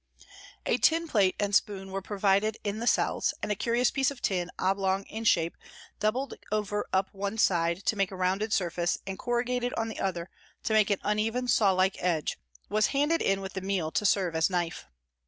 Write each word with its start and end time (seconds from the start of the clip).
A 0.65 0.77
tin 0.79 1.07
plate 1.07 1.35
and 1.39 1.53
spoon 1.53 1.91
were 1.91 2.01
provided 2.01 2.57
in 2.63 2.79
the 2.79 2.87
cells, 2.87 3.35
and 3.43 3.51
a 3.51 3.55
curious 3.55 3.91
piece 3.91 4.09
of 4.09 4.19
tin, 4.19 4.49
oblong 4.57 5.03
in 5.03 5.25
shape, 5.25 5.55
doubled 5.99 6.33
over 6.51 6.87
up 6.91 7.13
one 7.13 7.37
side 7.37 7.85
to 7.85 7.95
make 7.95 8.09
a 8.09 8.15
rounded 8.15 8.51
surface 8.51 8.97
and 9.05 9.19
corrugated 9.19 9.75
on 9.77 9.89
the 9.89 9.99
other 9.99 10.31
to 10.63 10.73
make 10.73 10.89
an 10.89 10.97
uneven 11.03 11.47
saw 11.47 11.71
like 11.71 11.97
edge, 12.01 12.39
was 12.67 12.87
handed 12.87 13.21
in 13.21 13.41
with 13.41 13.53
the 13.53 13.61
meal 13.61 13.91
to 13.91 14.03
serve 14.03 14.35
as 14.35 14.49
knife. 14.49 14.87